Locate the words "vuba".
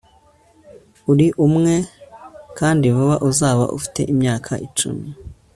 2.95-3.15